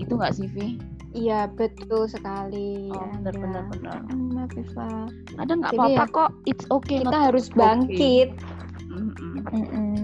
[0.00, 0.78] itu nggak sih Vi?
[1.12, 2.88] Iya betul sekali.
[2.88, 3.42] Oh, benar Anda.
[3.44, 3.96] benar benar.
[4.08, 4.90] Mm, Viva.
[5.36, 6.30] Ada nggak apa-apa ya, kok.
[6.48, 7.04] It's okay.
[7.04, 7.58] Kita harus okay.
[7.60, 8.28] bangkit.
[8.88, 9.32] Mm-mm.
[9.52, 9.96] Mm-mm.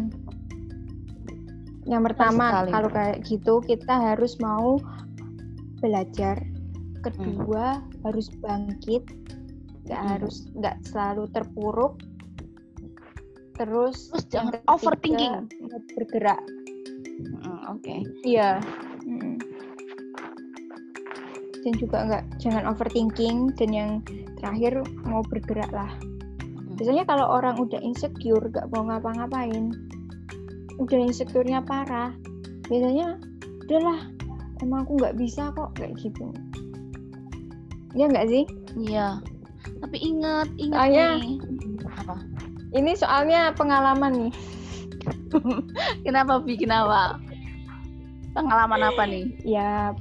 [1.89, 4.77] Yang pertama kalau kayak gitu kita harus mau
[5.81, 6.37] belajar.
[7.01, 9.07] Kedua harus bangkit,
[9.89, 10.11] nggak Mm.
[10.13, 11.97] harus nggak selalu terpuruk.
[13.57, 15.35] Terus, Terus jangan ketiga, overthinking.
[15.97, 16.43] bergerak.
[17.19, 17.97] Mm, Oke.
[18.29, 18.61] Iya.
[18.61, 18.88] Mm.
[21.67, 23.91] Dan juga nggak jangan overthinking dan yang
[24.39, 25.91] terakhir mau bergerak lah.
[26.43, 26.79] Mm.
[26.79, 29.75] Biasanya kalau orang udah insecure nggak mau ngapa-ngapain,
[30.79, 32.15] udah insecure-nya parah,
[32.71, 33.19] biasanya
[33.67, 34.01] udahlah
[34.63, 36.31] emang aku nggak bisa kok kayak gitu.
[37.99, 38.45] Ya nggak sih?
[38.79, 39.19] Iya.
[39.83, 41.37] Tapi ingat, ingat Soalnya- nih.
[41.99, 42.17] Apa?
[42.69, 44.33] Ini soalnya pengalaman nih.
[46.07, 47.17] Kenapa bikin apa?
[48.37, 49.25] Pengalaman apa nih?
[49.43, 49.97] Ya,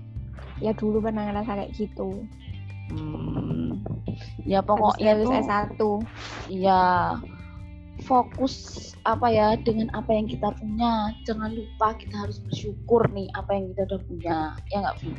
[0.63, 2.25] ya dulu pernah ngerasa kayak gitu.
[2.93, 3.83] Hmm.
[4.47, 5.79] Ya pokoknya tuh S1.
[6.47, 7.13] ya
[8.05, 8.55] fokus
[9.03, 11.11] apa ya dengan apa yang kita punya.
[11.25, 14.37] Jangan lupa kita harus bersyukur nih apa yang kita udah punya.
[14.71, 15.09] Ya nggak Vi?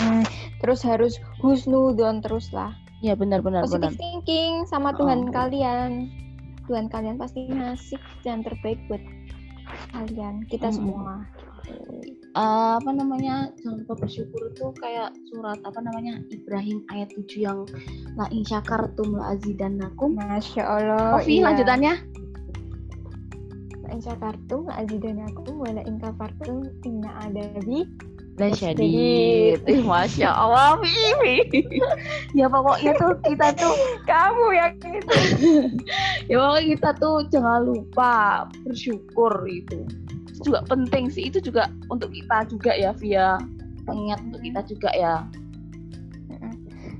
[0.00, 0.24] Mm,
[0.64, 2.72] Terus harus husnudon terus lah.
[3.04, 3.94] Ya benar benar benar.
[3.94, 6.10] Positive thinking sama Tuhan kalian.
[6.66, 9.00] Tuhan kalian pasti ngasih yang terbaik buat
[9.90, 10.76] kalian, kita Mm-mm.
[10.76, 11.14] semua.
[12.38, 17.60] Eh, apa namanya jangan lupa bersyukur itu kayak surat apa namanya Ibrahim ayat 7 yang
[18.14, 20.14] la in syakartum la azidannakum.
[20.14, 21.18] Masya Allah.
[21.18, 21.50] Oh, Vi, iya.
[21.50, 21.94] lanjutannya?
[23.88, 27.88] In syakartum azidanakum wala in kafartum inna adabi
[28.38, 29.66] La syadid.
[29.90, 31.66] Masya Allah, Vivi.
[32.38, 33.74] ya pokoknya tuh kita tuh,
[34.06, 35.16] kamu yang itu.
[36.30, 39.82] ya pokoknya kita tuh jangan lupa bersyukur itu.
[40.30, 41.26] Itu juga penting sih.
[41.26, 43.42] Itu juga untuk kita juga ya, Via.
[43.82, 45.14] Pengingat untuk kita juga ya.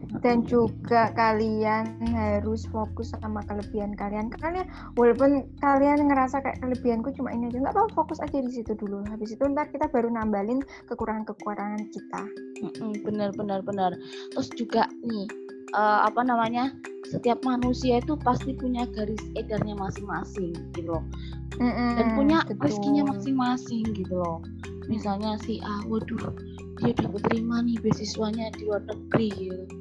[0.09, 4.33] Dan juga kalian harus fokus sama kelebihan kalian.
[4.33, 4.67] Kalian
[4.97, 9.05] walaupun kalian ngerasa kayak kelebihanku cuma ini aja, nggak apa fokus aja di situ dulu.
[9.05, 12.23] Habis itu ntar kita baru nambalin kekurangan-kekurangan kita.
[12.59, 13.95] Mm-mm, benar benar benar
[14.35, 15.27] terus juga nih
[15.75, 16.75] eh, apa namanya
[17.07, 21.05] setiap manusia itu pasti punya garis edarnya masing-masing gitu loh
[21.59, 24.39] dan punya rezekinya masing-masing gitu loh
[24.91, 26.35] misalnya si A waduh
[26.79, 29.78] dia dapat terima nih beasiswanya di luar negeri gitu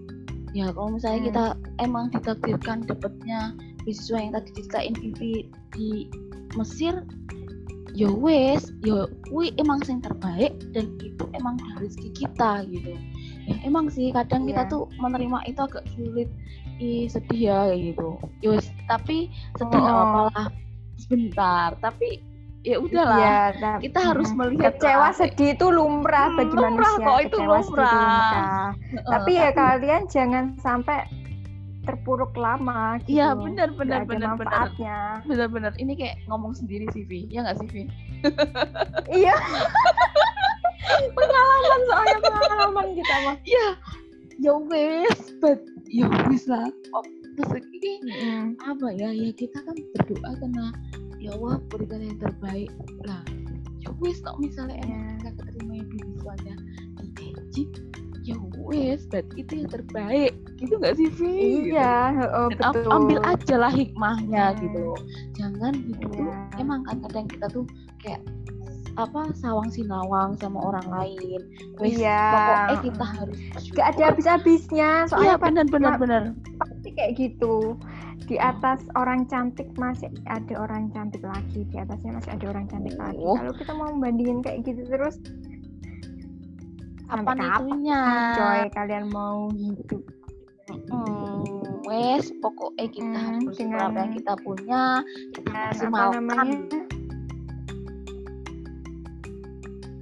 [0.57, 1.27] ya kalau misalnya Hmm.
[1.29, 1.45] kita
[1.85, 3.53] emang ditakdirkan dapatnya
[3.85, 5.33] beasiswa yang tadi diceritain Vivi
[5.77, 5.89] di
[6.57, 7.05] Mesir
[7.93, 12.93] ya wes ya kui emang yang terbaik dan itu emang dari rezeki kita gitu
[13.45, 14.49] ya emang sih kadang yeah.
[14.53, 14.71] kita iya.
[14.73, 16.29] tuh menerima itu agak sulit
[16.77, 19.85] ih sedih ya gitu ya wes tapi sedih oh.
[19.85, 20.47] apa lah
[20.97, 22.21] sebentar tapi
[22.67, 27.19] ya udahlah ya, tapi, kita harus melihat kecewa sedih itu lumrah bagi lumrah manusia kok
[27.23, 27.63] itu lumrah.
[27.63, 28.67] lumrah.
[29.07, 31.07] tapi ya kalian jangan sampai
[31.87, 33.23] terpuruk lama gitu.
[33.23, 34.67] Iya benar benar benar benar.
[35.23, 35.71] Benar benar.
[35.79, 37.31] Ini kayak ngomong sendiri sih Vi.
[37.31, 37.83] Ya nggak sih Vi?
[39.23, 39.31] iya.
[41.17, 43.35] pengalaman soalnya pengalaman kita mah.
[43.47, 43.67] Iya.
[44.37, 46.67] Ya wes, but ya wes lah.
[46.91, 47.07] Oh,
[47.39, 48.59] terus ini mm.
[48.67, 49.09] apa ya?
[49.15, 50.65] Ya kita kan berdoa karena
[51.27, 52.71] ya Allah berikan yang terbaik
[53.03, 53.23] lah.
[53.83, 55.31] Ya wes, misalnya emang yeah.
[55.35, 56.53] keterima yang dulu aja
[57.17, 62.91] di Egypt ya wes berarti itu yang terbaik gitu nggak sih Vi iya oh, betul.
[62.91, 64.57] ambil aja lah hikmahnya hmm.
[64.67, 64.85] gitu
[65.39, 66.59] jangan hidup yeah.
[66.59, 67.63] emang kan kadang kita tuh
[68.03, 68.19] kayak
[68.97, 71.39] apa sawang sinawang sama orang lain
[71.79, 72.19] wes iya.
[72.33, 73.37] pokoknya kita harus
[73.77, 76.21] gak ada habis-habisnya soalnya iya, benar benar benar
[76.59, 77.79] pasti kayak gitu
[78.27, 81.63] di atas orang cantik masih ada orang cantik lagi.
[81.71, 83.23] Di atasnya masih ada orang cantik lagi.
[83.23, 83.39] Oh.
[83.39, 85.15] kalau kita mau membandingin kayak gitu terus
[87.07, 88.03] apa itunya?
[88.35, 90.03] coy kalian mau hidup?
[90.67, 94.83] Hmm, wes pokoknya kita hmm, harus dengan apa yang kita punya.
[95.31, 96.47] Kita maksimalkan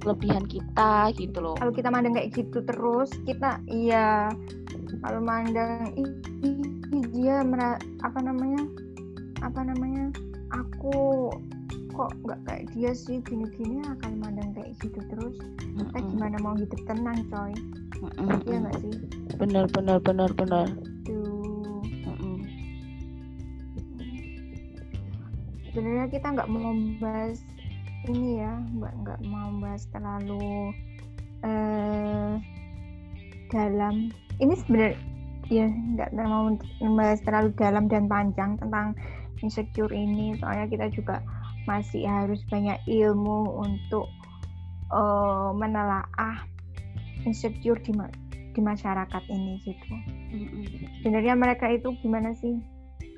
[0.02, 1.54] kelebihan kita gitu loh.
[1.58, 4.30] Kalau kita mandang kayak gitu terus kita iya
[5.02, 6.10] kalau mandang ih,
[7.16, 7.40] dia
[8.04, 8.60] apa namanya
[9.40, 10.12] apa namanya
[10.52, 11.32] aku
[11.96, 15.40] kok nggak kayak dia sih gini-gini akan mandang kayak gitu terus.
[15.80, 17.56] Kita gimana mau hidup tenang coy?
[18.44, 18.94] Iya nggak sih?
[19.40, 20.68] Benar benar benar benar.
[21.08, 21.80] Tuh
[25.72, 27.40] sebenarnya kita nggak mau membahas
[28.12, 30.76] ini ya nggak nggak mau membahas terlalu
[31.48, 32.36] uh,
[33.48, 34.12] dalam.
[34.36, 35.15] Ini sebenarnya
[35.46, 36.50] ya nggak mau
[36.82, 38.98] membahas terlalu dalam dan panjang tentang
[39.44, 41.22] insecure ini soalnya kita juga
[41.66, 44.06] masih harus banyak ilmu untuk
[44.94, 46.46] uh, menelaah
[47.26, 47.92] insecure di
[48.56, 49.94] di masyarakat ini gitu.
[51.02, 52.56] Sebenarnya mereka itu gimana sih?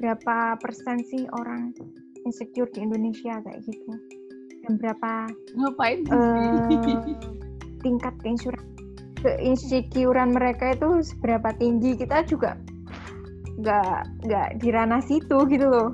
[0.03, 1.71] Berapa persen sih orang
[2.27, 3.93] insecure di Indonesia kayak gitu?
[4.67, 6.67] Dan berapa ngapain uh,
[7.85, 8.78] tingkat keinsuran
[9.23, 12.59] keinsecurean mereka itu seberapa tinggi kita juga
[13.59, 15.91] nggak nggak di ranah situ gitu loh.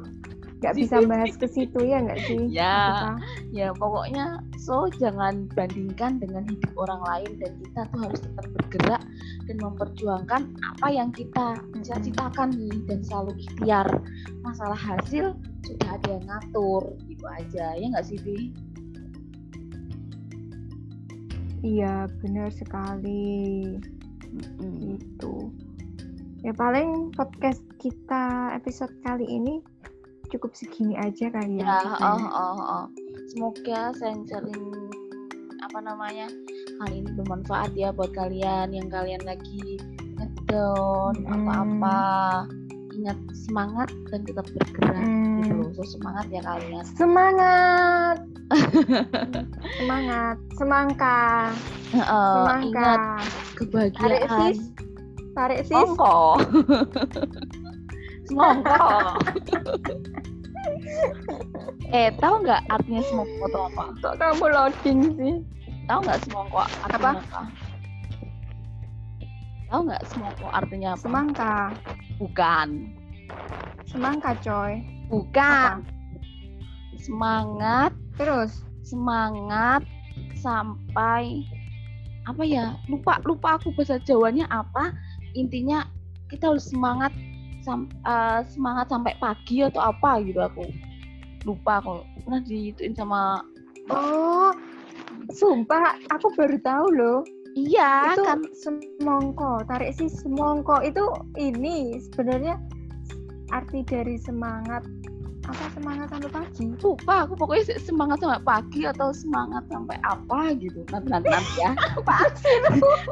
[0.61, 2.49] Nggak bisa bahas ke situ ya nggak sih?
[2.61, 3.17] Ya
[3.53, 9.03] ya pokoknya so jangan bandingkan dengan hidup orang lain dan kita tuh harus tetap bergerak
[9.45, 10.43] dan memperjuangkan
[10.75, 13.89] apa yang kita cita-citakan nih dan selalu ikhtiar.
[14.41, 17.77] Masalah hasil sudah ada yang ngatur gitu aja.
[17.77, 18.53] Ya nggak sih Vi?
[21.65, 23.81] Iya benar sekali
[24.35, 25.49] mm gitu
[26.45, 29.65] ya paling podcast kita episode kali ini
[30.29, 31.81] cukup segini aja kali ya.
[31.81, 32.85] Ya, oh, oh, oh.
[33.33, 34.91] Semoga sharing
[35.65, 36.29] apa namanya
[36.83, 39.81] kali ini bermanfaat ya buat kalian yang kalian lagi
[40.21, 41.33] ngedown hmm.
[41.33, 42.03] apa-apa.
[42.95, 45.41] Ingat semangat dan tetap bergerak hmm.
[45.41, 45.71] gitu loh.
[45.79, 46.85] So semangat ya kalian.
[46.99, 48.34] Semangat.
[49.81, 50.37] Semangat.
[50.61, 51.21] Semangka.
[51.95, 52.65] Uh, Semangka.
[52.65, 53.01] Ingat
[53.57, 54.03] kebahagiaan.
[54.03, 54.59] Tarik sis.
[55.35, 55.77] Tarik sis.
[55.77, 56.17] Ongko.
[58.29, 58.85] Semongko.
[61.97, 63.85] eh, tahu nggak artinya semongko itu apa?
[64.01, 65.35] Kok kamu loading sih?
[65.85, 67.11] Tahu nggak artinya apa?
[67.21, 67.41] apa?
[69.69, 71.03] Tahu nggak semongko artinya apa?
[71.03, 71.55] Semangka.
[72.21, 72.69] Bukan.
[73.89, 74.83] Semangka, coy.
[75.09, 75.85] Bukan.
[75.85, 75.93] Apa?
[77.05, 77.93] Semangat.
[78.21, 78.63] Terus?
[78.85, 79.83] Semangat
[80.39, 81.45] sampai
[82.25, 82.77] apa ya?
[82.89, 84.95] Lupa lupa aku bahasa Jawanya apa.
[85.35, 85.89] Intinya
[86.31, 87.11] kita harus semangat
[87.65, 90.69] sam, uh, semangat sampai pagi atau apa gitu aku
[91.49, 93.41] lupa kok pernah diituin sama
[93.89, 94.53] oh
[95.33, 97.21] sumpah aku baru tahu loh
[97.57, 101.05] iya itu kan semongko tarik sih semongko itu
[101.41, 102.61] ini sebenarnya
[103.53, 104.85] arti dari semangat
[105.45, 106.65] apa semangat sampai pagi.
[106.81, 110.81] Lupa aku pokoknya semangat sampai pagi atau semangat sampai apa gitu.
[110.89, 111.71] Nanti nanti, nanti ya.
[111.77, 112.57] Apa sih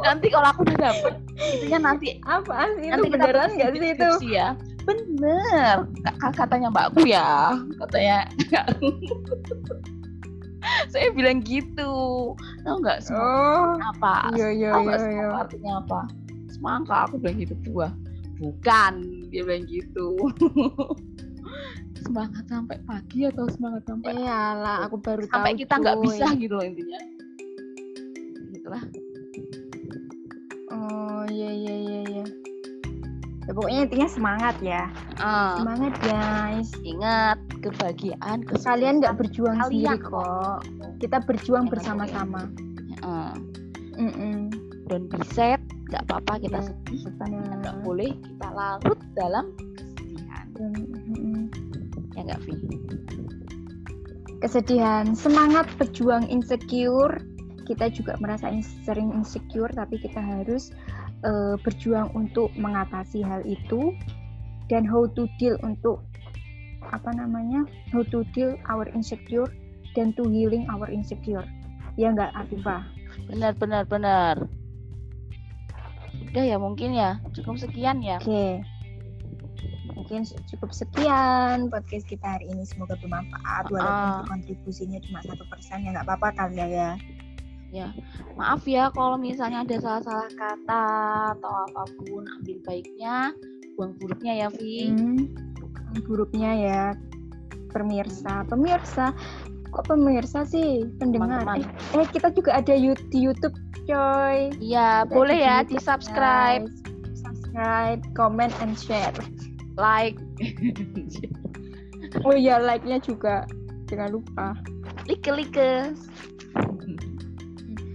[0.00, 3.02] nanti kalau aku udah dapet itunya nanti apa sih itu?
[3.12, 4.08] beneran nggak sih itu?
[4.32, 4.56] ya.
[4.82, 5.86] Bener.
[6.34, 7.54] Katanya mbakku ya
[7.84, 8.26] katanya
[10.92, 11.92] saya bilang gitu.
[12.62, 14.30] Tau nggak oh, apa?
[14.38, 15.26] Iya, iya, tau iya, iya.
[15.34, 16.00] artinya apa?
[16.48, 17.54] Semangka aku bilang gitu.
[17.66, 17.90] Buah
[18.42, 18.94] bukan
[19.30, 20.18] dia bilang gitu
[22.02, 25.32] semangat sampai pagi atau semangat sampai Iyalah, aku baru tahu.
[25.32, 27.00] sampai kita nggak bisa gitu loh intinya
[28.52, 28.84] gitulah
[30.68, 32.24] Oh, iya iya iya iya.
[33.42, 34.88] Ya, pokoknya intinya semangat ya.
[35.18, 36.70] Ah, Semangat guys.
[36.80, 40.58] ingat kebahagiaan Kalian nggak berjuang kalian sendiri kok.
[40.96, 42.48] Kita berjuang bersama-sama.
[43.02, 43.34] Ah,
[43.92, 44.48] Mm-mm.
[44.88, 47.00] don't be sad nggak apa-apa kita Iya, sedih
[47.60, 50.46] nggak boleh kita larut dalam kesedihan.
[52.22, 52.54] Ya nggak Vi
[54.42, 57.22] Kesedihan, semangat berjuang insecure.
[57.62, 60.74] Kita juga merasa in- sering insecure, tapi kita harus
[61.22, 63.94] eh, berjuang untuk mengatasi hal itu
[64.66, 66.02] dan how to deal untuk
[66.90, 67.62] apa namanya
[67.94, 69.46] how to deal our insecure
[69.94, 71.46] dan to healing our insecure.
[71.94, 72.82] Ya nggak Afifah?
[73.30, 74.36] benar benar benar
[76.32, 78.64] udah ya mungkin ya cukup sekian ya Oke.
[80.12, 82.68] Mungkin cukup sekian podcast kita hari ini.
[82.68, 83.72] Semoga bermanfaat.
[83.72, 84.28] Walaupun Ah.
[84.28, 86.60] kontribusinya cuma satu persen ya nggak apa-apa kali
[87.72, 87.88] ya.
[88.36, 90.84] maaf ya kalau misalnya ada salah-salah kata
[91.32, 93.32] atau apa pun ambil baiknya
[93.80, 95.32] buang buruknya ya Vi Hmm.
[96.04, 96.82] Buruknya ya
[97.72, 98.44] pemirsa.
[98.52, 99.16] Pemirsa.
[99.72, 100.84] Kok pemirsa sih?
[101.00, 101.40] Pendengar.
[101.48, 101.64] Teman-teman.
[101.96, 103.56] Eh, eh, kita juga ada di YouTube,
[103.88, 104.52] coy.
[104.60, 107.24] iya boleh ya YouTube, di subscribe guys.
[107.24, 109.16] Subscribe, comment, and share.
[109.82, 110.14] Like
[112.22, 113.42] Oh iya, like-nya juga.
[113.90, 114.46] Jangan lupa.
[115.10, 115.58] like like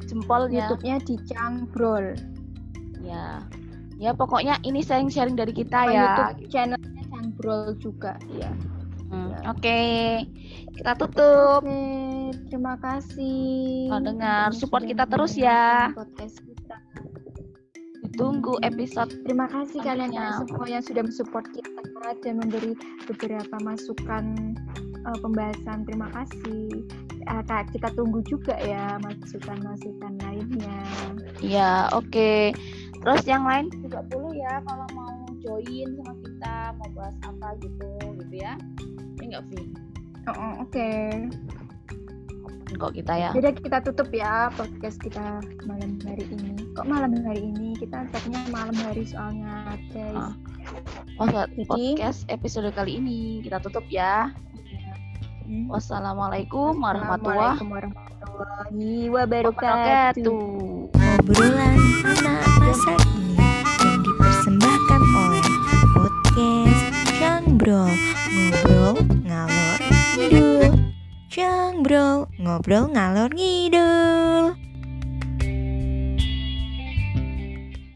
[0.08, 2.16] jempolnya YouTube-nya di Cangbrol.
[3.04, 3.40] ya
[3.98, 8.14] ya pokoknya ini sharing-sharing dari kita Sama ya YouTube channelnya Cangbrol juga.
[8.36, 8.52] Ya.
[9.08, 9.40] Hmm, Ya.
[9.56, 9.82] oke
[10.76, 13.88] kita tutup Oke, terima kasih.
[13.88, 15.96] Kalau dengar, support kita terus ya.
[15.96, 16.44] Podcast.
[18.18, 21.70] Tunggu episode Terima kasih kalian kalian semua yang sudah mensupport kita
[22.26, 22.74] dan memberi
[23.06, 24.56] beberapa masukan
[24.96, 25.86] eh, pembahasan.
[25.86, 26.86] Terima kasih.
[27.28, 30.80] Kak, kita tunggu juga ya masukan-masukan lainnya.
[31.44, 32.56] ya oke
[33.04, 37.92] terus yang lain juga boleh ya kalau mau join sama kita mau bahas apa gitu
[38.24, 38.56] gitu ya
[39.20, 39.62] ini enggak Vi
[40.28, 40.92] Oh, oh, Oke.
[41.08, 46.47] Open kok kita ya Jadi kita tutup ya podcast kita malam hari ini.
[46.78, 47.74] Kok malam hari ini?
[47.74, 50.14] Kita tagnya malam hari soalnya, guys.
[50.14, 50.34] Ah.
[51.18, 54.30] Pod- Jadi- podcast episode kali ini kita tutup ya
[55.48, 55.66] Hmm.
[55.72, 57.58] wassalamualaikum warahmatullahi
[59.10, 60.44] wabarakatuh.
[60.94, 63.34] Obrolan anak masa kini
[63.82, 65.46] yang dipersembahkan oleh
[65.96, 66.84] podcast
[67.18, 67.90] Cangbrol
[68.30, 68.94] Ngobrol
[69.26, 69.80] Ngalor
[70.20, 70.70] Ngidul
[71.32, 74.67] Cangbrol Ngobrol Ngalor Ngidul